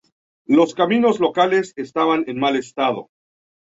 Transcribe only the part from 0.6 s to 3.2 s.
caminos locales estaban en mal estado.